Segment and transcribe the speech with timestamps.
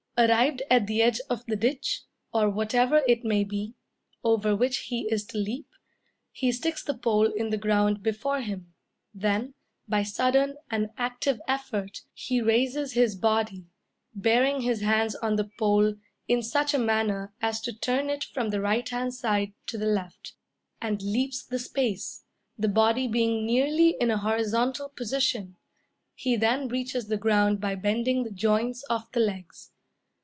[0.17, 3.73] Arrived at the edge of the ditch, or whatever it may be,
[4.23, 5.67] over which he is to leap,
[6.31, 8.71] he sticks the pole in the ground before him,
[9.15, 9.55] then,
[9.87, 13.65] by sudden and active effort, he raises his body,
[14.13, 15.95] bearing his hands on the pole
[16.27, 19.87] in such a manner as to turn it from the right hand side to the
[19.87, 20.33] left,
[20.79, 22.25] and leaps the space,
[22.59, 25.55] the body being nearly in a horizontal position;
[26.13, 29.71] he then reaches the ground by bending the joints of the legs.